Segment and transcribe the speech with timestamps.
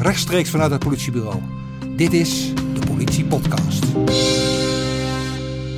[0.00, 1.42] rechtstreeks vanuit het politiebureau.
[1.96, 3.84] Dit is de Politie Podcast.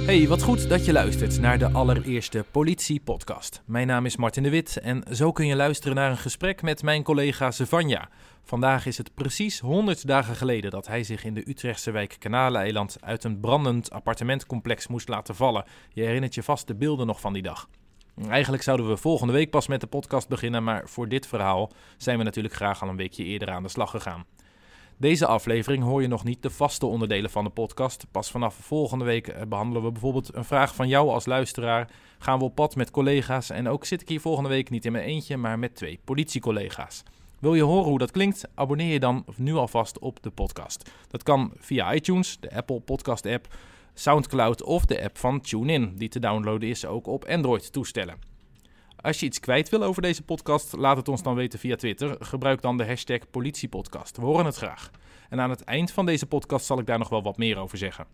[0.07, 3.63] Hey, wat goed dat je luistert naar de allereerste Politie-podcast.
[3.67, 6.83] Mijn naam is Martin de Wit en zo kun je luisteren naar een gesprek met
[6.83, 8.09] mijn collega Sevanja.
[8.43, 12.97] Vandaag is het precies 100 dagen geleden dat hij zich in de Utrechtse wijk Kanaleiland
[13.01, 15.65] uit een brandend appartementcomplex moest laten vallen.
[15.93, 17.69] Je herinnert je vast de beelden nog van die dag.
[18.29, 22.19] Eigenlijk zouden we volgende week pas met de podcast beginnen, maar voor dit verhaal zijn
[22.19, 24.25] we natuurlijk graag al een weekje eerder aan de slag gegaan.
[24.97, 28.07] Deze aflevering hoor je nog niet de vaste onderdelen van de podcast.
[28.11, 31.91] Pas vanaf volgende week eh, behandelen we bijvoorbeeld een vraag van jou als luisteraar.
[32.19, 34.93] Gaan we op pad met collega's en ook zit ik hier volgende week niet in
[34.93, 37.03] mijn eentje, maar met twee politiecollega's.
[37.39, 38.49] Wil je horen hoe dat klinkt?
[38.55, 40.91] Abonneer je dan nu alvast op de podcast.
[41.09, 43.55] Dat kan via iTunes, de Apple Podcast app,
[43.95, 48.19] SoundCloud of de app van TuneIn, die te downloaden is ook op Android-toestellen.
[48.97, 52.17] Als je iets kwijt wil over deze podcast, laat het ons dan weten via Twitter.
[52.19, 54.17] Gebruik dan de hashtag politiepodcast.
[54.17, 54.91] We horen het graag.
[55.29, 57.79] En aan het eind van deze podcast zal ik daar nog wel wat meer over
[57.79, 58.07] zeggen.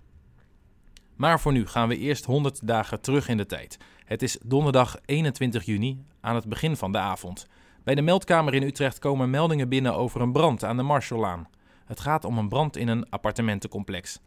[1.17, 3.79] Maar voor nu gaan we eerst 100 dagen terug in de tijd.
[4.05, 7.47] Het is donderdag 21 juni, aan het begin van de avond.
[7.85, 11.49] Bij de meldkamer in Utrecht komen meldingen binnen over een brand aan de Marshalllaan.
[11.85, 14.21] Het gaat om een brand in een appartementencomplex.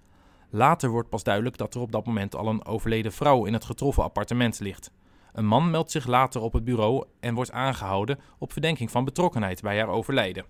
[0.53, 3.66] Later wordt pas duidelijk dat er op dat moment al een overleden vrouw in het
[3.66, 4.91] getroffen appartement ligt.
[5.33, 9.61] Een man meldt zich later op het bureau en wordt aangehouden op verdenking van betrokkenheid
[9.61, 10.45] bij haar overlijden.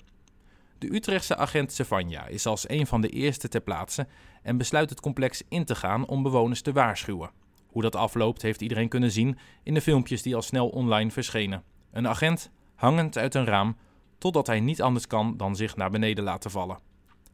[0.78, 4.08] De Utrechtse agent Sevanja is als een van de eerste ter plaatse
[4.42, 7.32] en besluit het complex in te gaan om bewoners te waarschuwen.
[7.68, 11.64] Hoe dat afloopt heeft iedereen kunnen zien in de filmpjes die al snel online verschenen.
[11.92, 13.78] Een agent hangend uit een raam
[14.18, 16.80] totdat hij niet anders kan dan zich naar beneden laten vallen.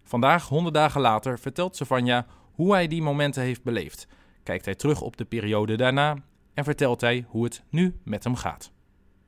[0.03, 2.25] Vandaag, honderd dagen later, vertelt Savanja
[2.57, 4.07] hoe hij die momenten heeft beleefd.
[4.43, 6.15] Kijkt hij terug op de periode daarna
[6.53, 8.71] en vertelt hij hoe het nu met hem gaat.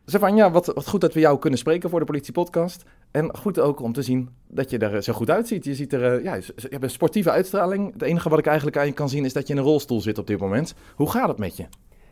[0.06, 2.84] Savanja, wat, wat goed dat we jou kunnen spreken voor de politiepodcast.
[3.12, 5.66] En goed ook om te zien dat je er zo goed uitziet.
[5.66, 7.94] Je, ziet er, eh, ja, je hebt een sportieve uitstraling.
[7.94, 10.02] Het enige wat ik eigenlijk aan je kan zien is dat je in een rolstoel
[10.02, 10.74] zit op dit moment.
[10.96, 11.66] Hoe gaat het met je?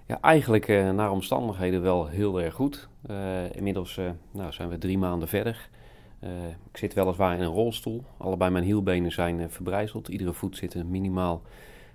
[0.05, 2.87] Ja, eigenlijk uh, naar omstandigheden wel heel erg goed.
[3.09, 3.99] Uh, inmiddels
[4.31, 5.69] nou, zijn we drie maanden verder.
[6.69, 8.03] Ik zit weliswaar in een rolstoel.
[8.17, 10.07] Allebei mijn hielbenen zijn verbrijzeld.
[10.07, 11.41] Iedere voet zit een minimaal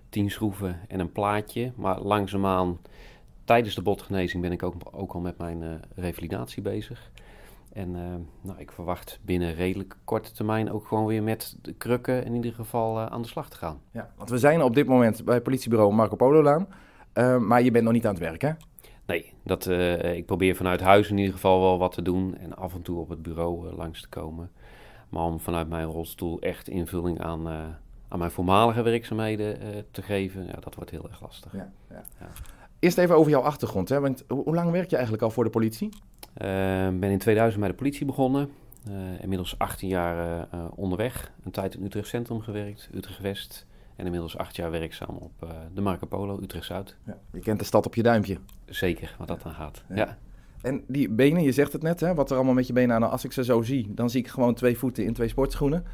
[0.08, 1.72] 10 schroeven en een plaatje.
[1.76, 2.78] Maar langzaamaan,
[3.44, 7.10] tijdens de botgenezing, ben ik ook, ook al met mijn uh, revalidatie bezig.
[7.72, 7.90] En
[8.40, 12.52] nou, ik verwacht binnen redelijk korte termijn ook gewoon weer met de krukken in ieder
[12.52, 13.80] geval aan de slag te gaan.
[13.90, 16.68] Ja, want we zijn op dit moment bij politiebureau Marco Polo Laan.
[17.46, 18.52] maar je bent nog niet aan het werk, hè?
[19.06, 19.66] Nee, dat,
[20.02, 22.98] ik probeer vanuit huis in ieder geval wel wat te doen en af en toe
[22.98, 24.50] op het bureau langs te komen.
[25.08, 27.48] Maar om vanuit mijn rolstoel echt invulling aan,
[28.08, 29.58] aan mijn voormalige werkzaamheden
[29.90, 31.52] te geven, ja, dat wordt heel erg lastig.
[31.52, 32.04] Ja, ja.
[32.20, 32.28] Ja.
[32.78, 33.88] Eerst even over jouw achtergrond.
[33.88, 34.00] Hè?
[34.00, 35.88] Want hoe lang werk je eigenlijk al voor de politie?
[36.34, 38.50] Ik ben in 2000 bij de politie begonnen.
[39.20, 41.32] Inmiddels 18 jaar onderweg.
[41.44, 43.66] Een tijd in Utrecht Centrum gewerkt, Utrecht West.
[43.96, 45.32] En inmiddels acht jaar werkzaam op
[45.74, 46.96] de Marco Polo, Utrecht Zuid.
[47.06, 48.38] Ja, je kent de stad op je duimpje.
[48.66, 49.84] Zeker, wat dat dan gaat.
[49.94, 50.18] Ja.
[50.62, 53.10] En die benen, je zegt het net, hè, wat er allemaal met je benen aan.
[53.10, 55.84] Als ik ze zo zie, dan zie ik gewoon twee voeten in twee sportschoenen.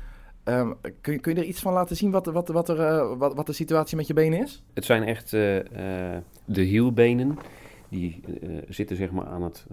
[0.44, 3.18] Um, kun, je, kun je er iets van laten zien wat, wat, wat, er, uh,
[3.18, 4.62] wat, wat de situatie met je benen is?
[4.74, 5.62] Het zijn echt uh, uh,
[6.44, 7.38] de hielbenen.
[7.88, 8.20] Die
[8.68, 9.66] zitten zeg maar aan het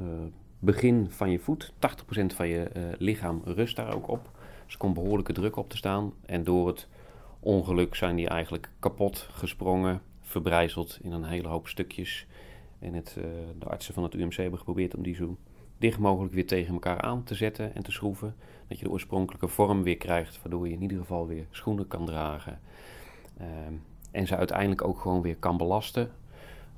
[0.60, 1.74] begin van je voet.
[1.74, 4.30] 80% van je lichaam rust daar ook op.
[4.64, 6.14] Dus er komt behoorlijke druk op te staan.
[6.26, 6.88] En door het
[7.46, 12.28] ongeluk zijn die eigenlijk kapot gesprongen, verbrijzeld in een hele hoop stukjes.
[12.80, 13.18] En het,
[13.60, 15.38] de artsen van het UMC hebben geprobeerd om die zo
[15.78, 18.36] dicht mogelijk weer tegen elkaar aan te zetten en te schroeven.
[18.68, 22.06] Dat je de oorspronkelijke vorm weer krijgt, waardoor je in ieder geval weer schoenen kan
[22.06, 22.60] dragen.
[23.42, 23.82] Um,
[24.12, 26.12] en ze uiteindelijk ook gewoon weer kan belasten.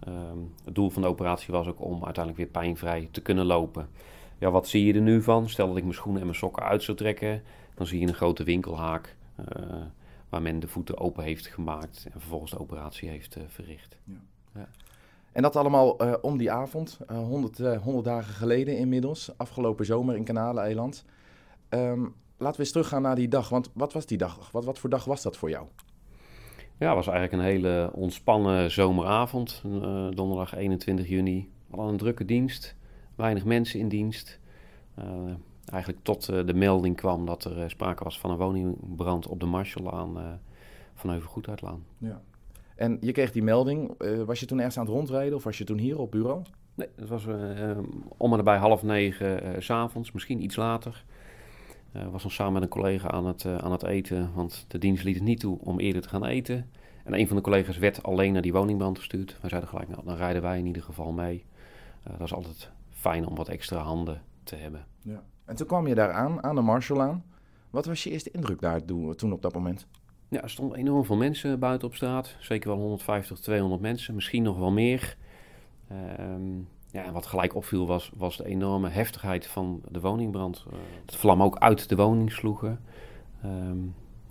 [0.07, 3.89] Um, het doel van de operatie was ook om uiteindelijk weer pijnvrij te kunnen lopen.
[4.37, 5.49] Ja, wat zie je er nu van?
[5.49, 7.43] Stel dat ik mijn schoenen en mijn sokken uit zou trekken,
[7.75, 9.15] dan zie je een grote winkelhaak
[9.57, 9.75] uh,
[10.29, 13.97] waar men de voeten open heeft gemaakt en vervolgens de operatie heeft uh, verricht.
[14.03, 14.21] Ja.
[14.53, 14.67] Ja.
[15.31, 19.85] En dat allemaal uh, om die avond, uh, 100, uh, 100, dagen geleden inmiddels, afgelopen
[19.85, 21.05] zomer in Kanaleiland.
[21.69, 24.51] Um, laten we eens teruggaan naar die dag, want wat was die dag?
[24.51, 25.67] Wat, wat voor dag was dat voor jou?
[26.77, 31.51] Ja, het was eigenlijk een hele ontspannen zomeravond, uh, donderdag 21 juni.
[31.71, 32.75] Al een drukke dienst,
[33.15, 34.39] weinig mensen in dienst.
[35.67, 39.39] Uh, eigenlijk tot uh, de melding kwam dat er sprake was van een woningbrand op
[39.39, 40.39] de Marshallaan
[40.93, 41.83] van Heuvelgoedhuidlaan.
[41.97, 42.21] Ja.
[42.77, 43.91] En je kreeg die melding.
[43.99, 46.41] Uh, was je toen ergens aan het rondrijden of was je toen hier op bureau?
[46.73, 47.77] Nee, het was uh,
[48.17, 51.05] om en bij half negen uh, s'avonds, misschien iets later.
[51.93, 55.03] Ik was dan samen met een collega aan het, aan het eten, want de dienst
[55.03, 56.69] liet het niet toe om eerder te gaan eten.
[57.03, 59.37] En een van de collega's werd alleen naar die woningband gestuurd.
[59.41, 61.45] Wij zeiden gelijk, nou, dan rijden wij in ieder geval mee.
[62.03, 64.85] dat is altijd fijn om wat extra handen te hebben.
[65.01, 65.23] Ja.
[65.47, 67.23] En toen kwam je daar aan, aan de Marshallaan.
[67.69, 68.85] Wat was je eerste indruk daar
[69.15, 69.87] toen op dat moment?
[70.27, 72.35] Ja, er stonden enorm veel mensen buiten op straat.
[72.39, 75.17] Zeker wel 150, 200 mensen, misschien nog wel meer.
[75.87, 76.57] Ehm,
[76.91, 80.65] ja, en wat gelijk opviel was, was de enorme heftigheid van de woningbrand.
[80.65, 82.79] Dat de vlam ook uit de woning sloegen.
[83.41, 83.77] Ehm,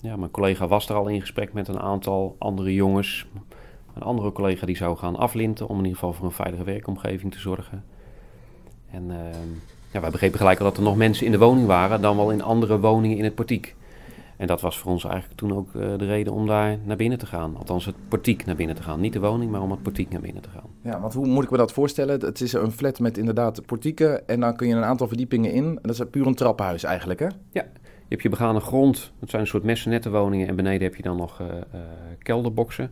[0.01, 3.27] ja, mijn collega was er al in gesprek met een aantal andere jongens.
[3.95, 7.33] Een andere collega die zou gaan aflinten om in ieder geval voor een veilige werkomgeving
[7.33, 7.85] te zorgen.
[8.91, 9.49] En ehm,
[9.96, 12.31] ja, wij begrepen gelijk al dat er nog mensen in de woning waren, dan wel
[12.31, 13.75] in andere woningen in het portiek.
[14.37, 17.19] En dat was voor ons eigenlijk toen ook uh, de reden om daar naar binnen
[17.19, 17.56] te gaan.
[17.56, 19.00] Althans, het portiek naar binnen te gaan.
[19.00, 20.70] Niet de woning, maar om het portiek naar binnen te gaan.
[20.82, 22.20] Ja, want hoe moet ik me dat voorstellen?
[22.20, 25.64] Het is een flat met inderdaad portieken en dan kun je een aantal verdiepingen in.
[25.64, 27.26] En dat is puur een trappenhuis eigenlijk, hè?
[27.26, 29.12] Ja, je hebt je begane grond.
[29.20, 30.48] Het zijn een soort messenettenwoningen.
[30.48, 31.46] En beneden heb je dan nog uh,
[32.19, 32.90] kelderboxen.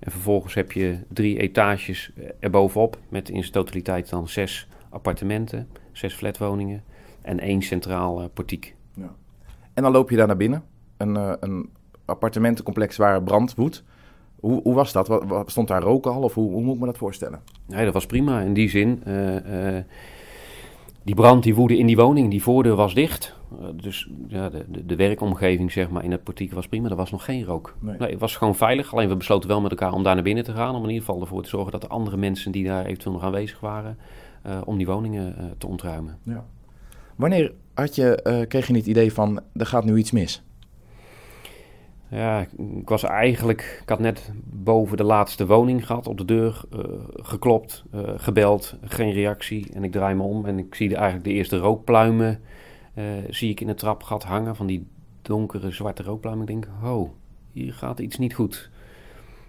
[0.00, 2.98] En vervolgens heb je drie etages erbovenop.
[3.08, 5.68] Met in zijn totaliteit dan zes appartementen,
[5.98, 6.82] zes flatwoningen
[7.22, 8.74] en één centraal portiek.
[8.94, 9.10] Ja.
[9.74, 10.62] En dan loop je daar naar binnen.
[10.96, 11.70] Een, uh, een
[12.04, 13.84] appartementencomplex waar brand woedt.
[14.40, 15.08] Hoe, hoe, was dat?
[15.08, 16.22] Wat, stond daar rook al?
[16.22, 17.40] Of hoe, hoe, moet ik me dat voorstellen?
[17.66, 18.40] Nee, dat was prima.
[18.40, 19.82] In die zin, uh, uh,
[21.02, 23.34] die brand die woedde in die woning, die voordeur was dicht.
[23.74, 26.88] dus ja, de, de, de, werkomgeving zeg maar, in het portiek was prima.
[26.88, 27.74] Er was nog geen rook.
[27.80, 27.96] Nee.
[27.98, 28.10] nee.
[28.10, 28.92] het was gewoon veilig.
[28.92, 30.74] Alleen we besloten wel met elkaar om daar naar binnen te gaan.
[30.74, 33.22] Om in ieder geval ervoor te zorgen dat de andere mensen die daar eventueel nog
[33.22, 33.98] aanwezig waren...
[34.64, 36.18] om die woningen te ontruimen.
[36.22, 36.44] Ja.
[37.16, 40.42] Wanneer had je, uh, kreeg je niet het idee van, er gaat nu iets mis?
[42.08, 42.46] Ja,
[42.78, 46.80] ik was eigenlijk, ik had net boven de laatste woning gehad, op de deur uh,
[47.12, 49.72] geklopt, uh, gebeld, geen reactie.
[49.72, 52.40] En ik draai me om en ik zie de, eigenlijk de eerste rookpluimen,
[53.30, 54.86] zie ik in het trapgat hangen, van die
[55.22, 56.48] donkere zwarte rookpluimen.
[56.48, 57.10] Ik denk, oh,
[57.52, 58.70] hier gaat iets niet goed.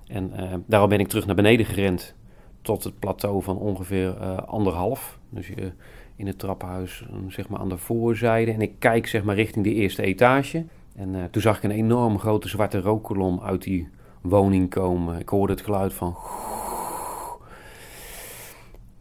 [0.07, 0.33] En
[0.65, 2.15] daarom ben ik terug naar beneden gerend,
[2.61, 4.13] tot het plateau van ongeveer
[4.45, 5.19] anderhalf.
[5.29, 5.71] Dus je
[6.19, 8.51] in het trappenhuis, zeg maar aan de voorzijde.
[8.51, 10.65] En ik kijk zeg maar richting de eerste etage.
[10.95, 13.89] En uh, toen zag ik een enorm grote zwarte rookkolom uit die
[14.21, 15.19] woning komen.
[15.19, 16.15] Ik hoorde het geluid van...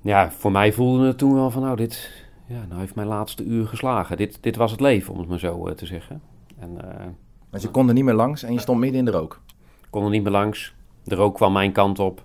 [0.00, 2.26] Ja, voor mij voelde het toen wel van, nou, dit...
[2.46, 4.16] Ja, nou heeft mijn laatste uur geslagen.
[4.16, 6.22] Dit, dit was het leven, om het maar zo uh, te zeggen.
[6.58, 7.04] En, uh,
[7.50, 9.40] Want je kon er niet meer langs en je stond midden in de rook?
[9.80, 10.74] Ik kon er niet meer langs.
[11.04, 12.24] De rook kwam mijn kant op.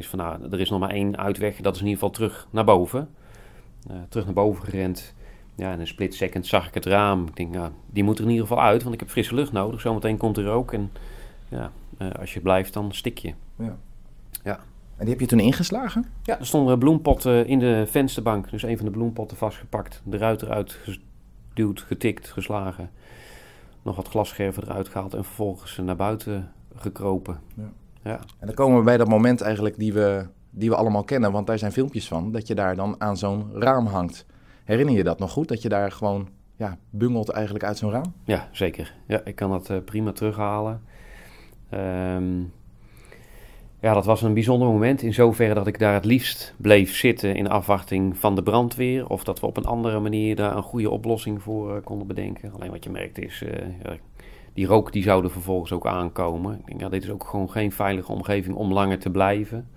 [0.00, 1.56] Wist van, nou, er is nog maar één uitweg.
[1.56, 3.08] Dat is in ieder geval terug naar boven.
[3.90, 5.14] Uh, terug naar boven gerend.
[5.54, 7.26] Ja, in een split second zag ik het raam.
[7.26, 9.52] Ik denk, nou, die moet er in ieder geval uit, want ik heb frisse lucht
[9.52, 9.80] nodig.
[9.80, 10.72] Zometeen komt er ook.
[10.72, 10.90] En
[11.48, 13.34] ja, uh, als je blijft, dan stik je.
[13.56, 13.76] Ja.
[14.44, 14.58] ja.
[14.96, 16.06] En die heb je toen ingeslagen?
[16.22, 18.50] Ja, er stonden bloempotten in de vensterbank.
[18.50, 20.02] Dus een van de bloempotten vastgepakt.
[20.04, 20.78] De ruit eruit
[21.52, 22.90] geduwd, getikt, geslagen.
[23.82, 27.40] Nog wat glasscherven eruit gehaald en vervolgens naar buiten gekropen.
[27.54, 27.72] Ja.
[28.02, 28.20] Ja.
[28.38, 31.46] En dan komen we bij dat moment eigenlijk die we die we allemaal kennen, want
[31.46, 34.26] daar zijn filmpjes van, dat je daar dan aan zo'n raam hangt.
[34.64, 38.12] Herinner je dat nog goed, dat je daar gewoon ja, bungelt eigenlijk uit zo'n raam?
[38.24, 38.94] Ja, zeker.
[39.06, 40.82] Ja, ik kan dat uh, prima terughalen.
[41.74, 42.52] Um,
[43.80, 47.34] ja, dat was een bijzonder moment in zoverre dat ik daar het liefst bleef zitten
[47.36, 49.08] in afwachting van de brandweer.
[49.08, 52.52] Of dat we op een andere manier daar een goede oplossing voor uh, konden bedenken.
[52.52, 53.50] Alleen wat je merkt is, uh,
[53.82, 53.96] ja,
[54.52, 56.58] die rook die zou er vervolgens ook aankomen.
[56.58, 59.68] Ik denk, ja, dit is ook gewoon geen veilige omgeving om langer te blijven.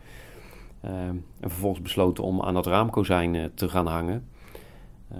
[0.85, 4.27] Uh, en vervolgens besloten om aan dat raamkozijn uh, te gaan hangen.
[5.11, 5.17] Uh,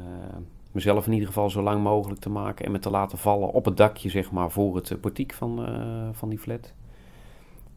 [0.72, 3.66] mezelf in ieder geval zo lang mogelijk te maken en me te laten vallen op
[3.66, 5.68] het dakje, zeg maar, voor het portiek van,
[6.12, 6.74] van die flat.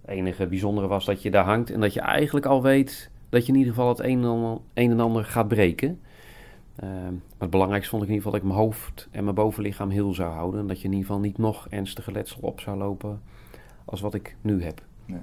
[0.01, 3.47] Het enige bijzondere was dat je daar hangt en dat je eigenlijk al weet dat
[3.47, 6.01] je in ieder geval het een en ander gaat breken.
[6.81, 9.91] Maar het belangrijkste vond ik in ieder geval dat ik mijn hoofd en mijn bovenlichaam
[9.91, 10.61] heel zou houden.
[10.61, 13.21] En dat je in ieder geval niet nog ernstige letsel op zou lopen
[13.85, 14.83] als wat ik nu heb.
[15.07, 15.21] Nee.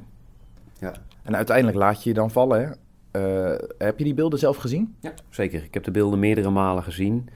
[0.79, 0.93] Ja.
[1.23, 2.61] En uiteindelijk laat je je dan vallen.
[2.61, 2.71] Hè?
[3.13, 4.95] Uh, heb je die beelden zelf gezien?
[4.99, 5.63] Ja, zeker.
[5.63, 7.29] Ik heb de beelden meerdere malen gezien.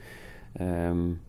[0.60, 1.20] Um,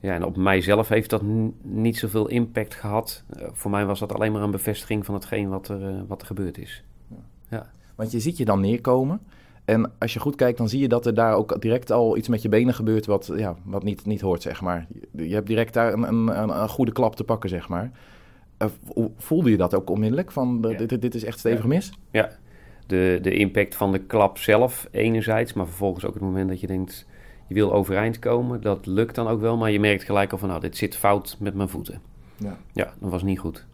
[0.00, 1.22] ja, en op mijzelf heeft dat
[1.62, 3.24] niet zoveel impact gehad.
[3.36, 6.20] Uh, voor mij was dat alleen maar een bevestiging van hetgeen wat er, uh, wat
[6.20, 6.84] er gebeurd is.
[7.08, 7.16] Ja.
[7.48, 7.70] ja.
[7.94, 9.20] Want je ziet je dan neerkomen.
[9.64, 12.28] En als je goed kijkt, dan zie je dat er daar ook direct al iets
[12.28, 14.86] met je benen gebeurt wat, ja, wat niet, niet hoort, zeg maar.
[15.12, 17.90] Je hebt direct daar een, een, een goede klap te pakken, zeg maar.
[18.58, 20.32] Uh, voelde je dat ook onmiddellijk?
[20.32, 20.86] Van ja.
[20.86, 21.66] dit, dit, is echt stevig ja.
[21.66, 21.92] mis?
[22.10, 22.30] Ja,
[22.86, 26.66] de, de impact van de klap zelf enerzijds, maar vervolgens ook het moment dat je
[26.66, 27.06] denkt,
[27.48, 30.48] je wil overeind komen, dat lukt dan ook wel, maar je merkt gelijk al van,
[30.48, 32.00] nou, dit zit fout met mijn voeten.
[32.36, 33.66] Ja, ja dat was niet goed.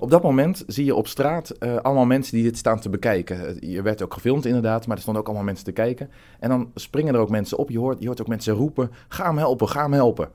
[0.00, 3.68] Op dat moment zie je op straat uh, allemaal mensen die dit staan te bekijken.
[3.70, 6.10] Je werd ook gefilmd inderdaad, maar er stonden ook allemaal mensen te kijken.
[6.38, 7.70] En dan springen er ook mensen op.
[7.70, 10.28] Je hoort, je hoort ook mensen roepen, ga hem helpen, ga hem helpen.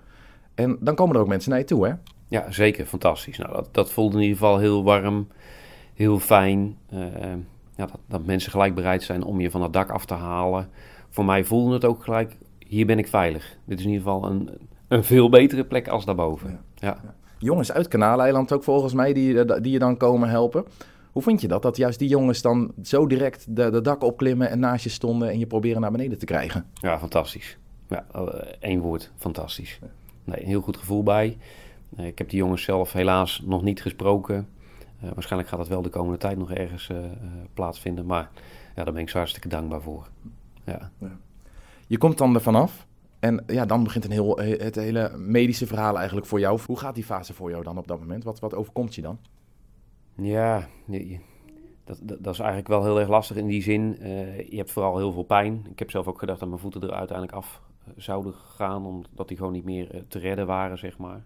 [0.56, 1.94] En dan komen er ook mensen naar je toe, hè?
[2.28, 2.86] Ja, zeker.
[2.86, 3.38] Fantastisch.
[3.38, 5.28] Nou, dat, dat voelde in ieder geval heel warm,
[5.94, 6.78] heel fijn.
[6.94, 7.00] Uh,
[7.76, 10.70] ja, dat, dat, mensen gelijk bereid zijn om je van het dak af te halen.
[11.10, 13.58] Voor mij voelde het ook gelijk, hier ben ik veilig.
[13.66, 14.50] Dit is in ieder geval een,
[14.88, 16.50] een veel betere plek als daarboven.
[16.50, 16.60] Ja.
[17.04, 17.14] Ja.
[17.46, 20.66] Jongens uit Kanaaleiland ook volgens mij, die, eh, die je dan komen helpen.
[21.12, 21.62] Hoe vind je dat?
[21.62, 25.30] Dat juist die jongens dan zo direct de, de dak opklimmen en naast je stonden
[25.30, 26.66] en je proberen naar beneden te krijgen?
[26.74, 27.58] Ja, fantastisch.
[27.90, 28.24] Ja, eh,
[28.60, 29.80] één woord, fantastisch.
[30.24, 31.38] Nee, een heel goed gevoel bij.
[31.96, 34.48] Eh, ik heb die jongens zelf helaas nog niet gesproken.
[35.14, 37.12] Waarschijnlijk gaat dat wel de komende tijd nog ergens eh, eh,
[37.54, 38.06] plaatsvinden.
[38.06, 38.30] Maar
[38.76, 40.08] ja, daar ben ik zo hartstikke dankbaar voor.
[40.66, 40.92] Ja.
[41.88, 42.88] Je komt dan er vanaf
[43.20, 46.60] en ja, dan begint een heel, het hele medische verhaal eigenlijk voor jou.
[46.66, 48.24] Hoe gaat die fase voor jou dan op dat moment?
[48.24, 49.20] Wat, wat overkomt je dan?
[50.16, 50.68] Ja,
[51.84, 53.98] dat, dat, dat is eigenlijk wel heel erg lastig in die zin.
[54.00, 55.66] eh, je hebt vooral heel veel pijn.
[55.70, 59.28] Ik heb zelf ook gedacht dat mijn voeten er uiteindelijk af eh, zouden gaan, omdat
[59.28, 61.26] die gewoon niet meer eh, te redden waren, zeg maar.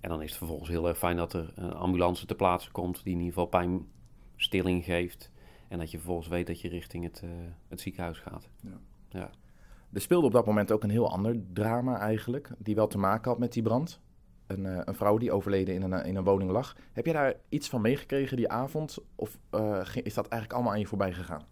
[0.00, 3.04] En dan is het vervolgens heel erg fijn dat er een ambulance ter plaatse komt
[3.04, 5.30] die in ieder geval pijnstilling geeft.
[5.68, 7.22] En dat je vervolgens weet dat je richting het,
[7.68, 8.48] het ziekenhuis gaat.
[9.92, 13.30] Er speelde op dat moment ook een heel ander drama eigenlijk, die wel te maken
[13.30, 14.00] had met die brand.
[14.46, 16.76] Een, eh, een vrouw die overleden in een, in een woning lag.
[16.92, 18.98] Heb je daar iets van meegekregen die avond?
[19.14, 21.42] Of eh, is dat eigenlijk allemaal aan je voorbij gegaan?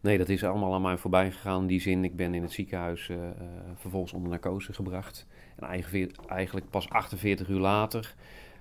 [0.00, 1.60] Nee, dat is allemaal aan mij voorbij gegaan.
[1.60, 3.34] In die zin, ik ben in het ziekenhuis eh, eh,
[3.74, 5.26] vervolgens onder narcose gebracht.
[5.56, 5.66] En
[6.26, 8.14] eigenlijk, pas 48 uur later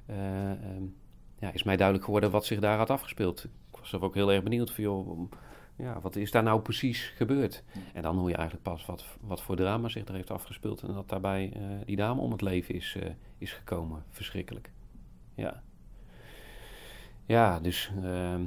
[0.06, 0.84] eh, ehm,
[1.40, 3.44] ja, is mij duidelijk geworden wat zich daar had afgespeeld.
[3.44, 5.32] Ik was zelf ook heel erg benieuwd van, joh,
[5.82, 7.64] ja, wat is daar nou precies gebeurd?
[7.94, 10.82] En dan hoor je eigenlijk pas wat, wat voor drama zich er heeft afgespeeld.
[10.82, 14.04] En dat daarbij eh, die dame om het leven is, eh, is gekomen.
[14.10, 14.72] Verschrikkelijk.
[15.36, 15.64] Ja.
[17.26, 18.42] Ja, dus ehm,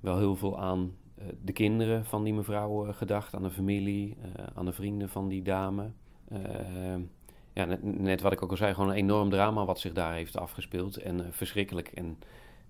[0.00, 4.16] wel heel veel aan eh, de kinderen van die mevrouw gedacht, aan de familie,
[4.54, 5.90] aan de vrienden van die dame.
[6.30, 6.96] Eh,
[7.52, 10.12] ja, net, net wat ik ook al zei, gewoon een enorm drama wat zich daar
[10.12, 10.96] heeft afgespeeld.
[10.96, 11.88] En verschrikkelijk.
[11.88, 12.18] En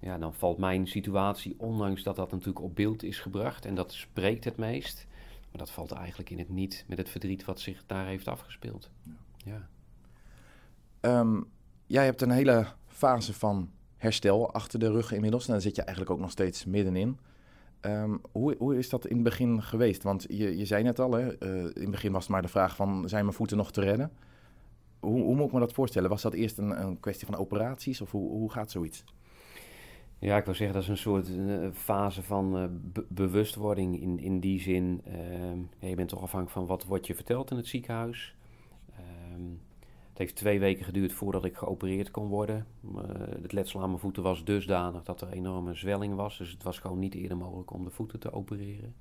[0.01, 3.93] ja, dan valt mijn situatie, ondanks dat dat natuurlijk op beeld is gebracht en dat
[3.93, 5.07] spreekt het meest.
[5.51, 8.91] Maar dat valt eigenlijk in het niet met het verdriet wat zich daar heeft afgespeeld.
[9.37, 9.69] Ja.
[11.01, 11.41] Ehm,
[11.87, 15.47] jij hebt een hele fase van herstel achter de rug inmiddels.
[15.47, 17.19] En daar zit je eigenlijk ook nog steeds middenin.
[17.81, 20.03] Ehm, hoe, hoe is dat in het begin geweest?
[20.03, 22.49] Want je, je zei net al, hè, eh, in het begin was het maar de
[22.49, 23.09] vraag van...
[23.09, 24.13] zijn mijn voeten nog te redden?
[25.01, 26.11] Hoe, hoe moet ik me dat voorstellen?
[26.11, 28.01] Was dat eerst een, een kwestie van operaties?
[28.01, 29.05] Of hoe, hoe gaat zoiets?
[30.21, 34.19] Ja, ik wil zeggen dat is een soort eh, fase van eh, be- bewustwording in,
[34.19, 35.03] in die zin.
[35.79, 38.35] ja, je bent toch afhankelijk van wat wordt je verteld in het ziekenhuis.
[38.97, 39.51] Ehm,
[40.09, 42.67] het heeft twee weken geduurd voordat ik geopereerd kon worden.
[42.97, 43.03] Eh,
[43.43, 46.39] het letsel aan mijn voeten was dusdanig dat er enorme zwelling was.
[46.39, 48.95] Dus het was gewoon niet eerder mogelijk om de voeten te opereren.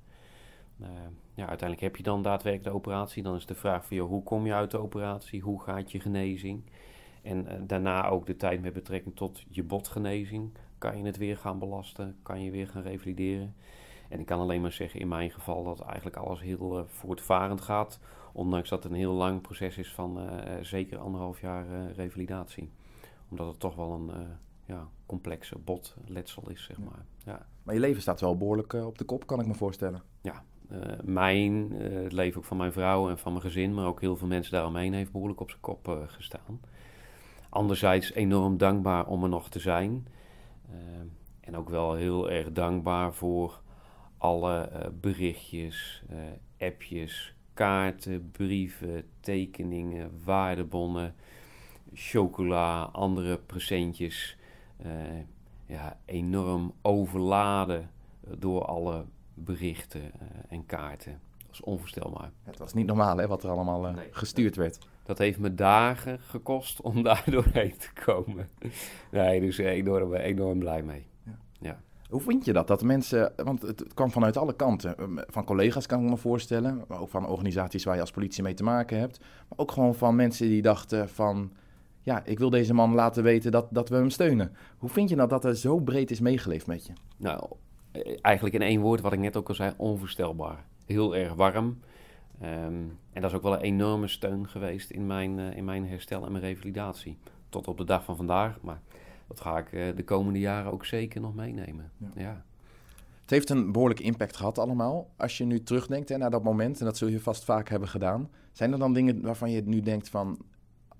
[0.80, 0.88] Eh,
[1.34, 3.22] ja, uiteindelijk heb je dan daadwerkelijk de operatie.
[3.22, 5.40] Dan is de vraag van, joh, hoe kom je uit de operatie?
[5.40, 6.62] Hoe gaat je genezing?
[7.22, 10.50] En eh, daarna ook de tijd met betrekking tot je botgenezing.
[10.80, 12.16] Kan je het weer gaan belasten?
[12.22, 13.54] Kan je weer gaan revalideren?
[14.08, 17.60] En ik kan alleen maar zeggen in mijn geval dat eigenlijk alles heel eh, voortvarend
[17.60, 17.98] gaat.
[18.32, 22.70] Ondanks dat het een heel lang proces is van eh, zeker anderhalf jaar eh, revalidatie.
[23.28, 24.30] Omdat het toch wel een eh,
[24.66, 27.04] ja, complexe botletsel is, zeg maar.
[27.24, 27.46] Ja.
[27.62, 30.02] Maar je leven staat wel behoorlijk eh, op de kop, kan ik me voorstellen.
[30.70, 34.00] Eh, mijn, eh, het leven ook van mijn vrouw en van mijn gezin, maar ook
[34.00, 36.60] heel veel mensen daaromheen heeft behoorlijk op zijn kop eh, gestaan.
[37.48, 40.06] Anderzijds enorm dankbaar om er nog te zijn.
[40.70, 40.76] Eh,
[41.40, 43.62] en ook wel heel erg dankbaar voor
[44.18, 51.14] alle eh, berichtjes, eh, appjes, kaarten, brieven, tekeningen, waardebonnen,
[51.92, 54.36] chocola, andere presentjes.
[55.66, 57.90] Ja, enorm overladen
[58.38, 60.12] door alle berichten
[60.48, 61.20] en kaarten.
[61.38, 62.30] Dat is onvoorstelbaar.
[62.42, 64.08] Het was niet normaal hè, wat er allemaal Nee.
[64.10, 64.78] gestuurd werd.
[65.10, 68.48] Dat heeft me dagen gekost om daar doorheen te komen.
[69.10, 71.08] Nee, dus enorm, enorm blij mee.
[72.10, 72.66] Hoe vind je dat?
[72.66, 74.98] Dat mensen, want het, kwam vanuit alle kanten.
[74.98, 78.42] Ehm, Van collega's kan ik me voorstellen, maar ook van organisaties waar je als politie
[78.42, 79.20] mee te maken hebt.
[79.20, 81.52] Maar ook gewoon van mensen die dachten van,
[82.00, 84.52] ja, ik wil deze man laten weten dat, dat we hem steunen.
[84.78, 86.92] Hoe vind je dat dat er zo breed is meegeleefd met je?
[87.16, 87.50] Nou,
[87.92, 90.64] eh, eigenlijk in één woord wat ik net ook al zei, onvoorstelbaar.
[90.86, 91.78] Heel erg warm.
[92.40, 95.86] Ehm, en dat is ook wel een enorme steun geweest in mijn, eh, in mijn
[95.86, 97.18] herstel en mijn revalidatie.
[97.48, 98.80] Tot op de dag van vandaag, maar
[99.28, 101.90] dat ga ik eh, de komende jaren ook zeker nog meenemen.
[101.96, 102.10] Ja.
[102.14, 102.44] ja.
[103.20, 105.10] Het heeft een behoorlijke impact gehad allemaal.
[105.16, 107.88] Als je nu terugdenkt hè, naar dat moment, en dat zul je vast vaak hebben
[107.88, 108.30] gedaan.
[108.52, 110.38] Zijn er dan dingen waarvan je nu denkt van,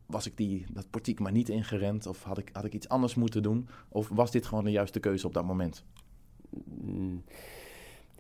[0.07, 2.07] was ik die, dat portiek maar niet ingerend?
[2.07, 3.69] Of had ik, had ik iets anders moeten doen?
[3.89, 5.85] Of was dit gewoon de juiste keuze op dat moment?
[6.65, 7.25] Mm,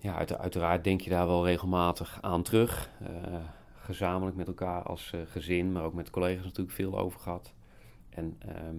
[0.00, 2.90] Ja, uit- uiteraard denk je daar wel regelmatig aan terug.
[3.02, 3.34] Eh,
[3.74, 7.52] gezamenlijk met elkaar als eh, gezin, maar ook met collega's natuurlijk veel over gehad.
[8.08, 8.76] En ehm,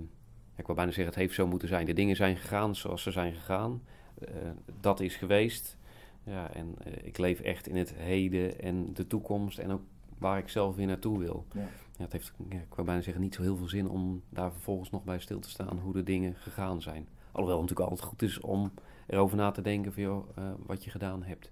[0.55, 1.85] ik wil bijna zeggen, het heeft zo moeten zijn.
[1.85, 3.81] De dingen zijn gegaan zoals ze zijn gegaan.
[4.19, 4.33] Eh,
[4.79, 5.77] dat is geweest.
[6.23, 9.57] Ja, en ik leef echt in het heden en de toekomst.
[9.59, 9.81] En ook
[10.17, 11.45] waar ik zelf weer naartoe wil.
[11.53, 11.59] Ja.
[11.97, 14.51] Ja, het heeft, ja, ik wou bijna zeggen, niet zo heel veel zin om daar
[14.51, 17.07] vervolgens nog bij stil te staan hoe de dingen gegaan zijn.
[17.31, 18.71] Alhoewel het natuurlijk altijd goed is om
[19.07, 21.51] erover na te denken van joh, eh, wat je gedaan hebt.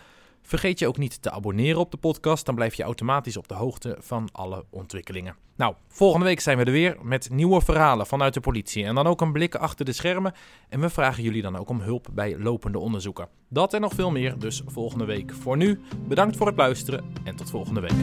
[0.46, 3.54] Vergeet je ook niet te abonneren op de podcast, dan blijf je automatisch op de
[3.54, 5.36] hoogte van alle ontwikkelingen.
[5.56, 9.08] Nou, volgende week zijn we er weer met nieuwe verhalen vanuit de politie en dan
[9.08, 10.34] ook een blik achter de schermen.
[10.70, 13.28] En we vragen jullie dan ook om hulp bij lopende onderzoeken.
[13.50, 15.34] Dat en nog veel meer, dus volgende week.
[15.34, 17.94] Voor nu, bedankt voor het luisteren en tot volgende week.